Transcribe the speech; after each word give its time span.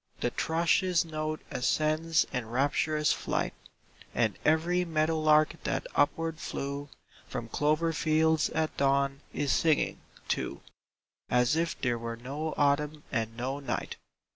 The 0.19 0.31
thrush's 0.31 1.05
note 1.05 1.41
ascends 1.51 2.25
in 2.33 2.47
rapturous 2.49 3.13
flight, 3.13 3.53
And 4.15 4.35
every 4.43 4.83
meadow 4.83 5.19
lark 5.19 5.61
that 5.63 5.85
upward 5.93 6.39
flew 6.39 6.89
From 7.27 7.47
clover 7.47 7.93
fields 7.93 8.49
at 8.49 8.75
dawn 8.77 9.21
is 9.31 9.51
singing, 9.51 10.01
too, 10.27 10.61
As 11.29 11.55
if 11.55 11.79
there 11.79 11.99
were 11.99 12.17
no 12.17 12.55
Autumn 12.57 13.03
and 13.11 13.37
no 13.37 13.59
night. 13.59 13.97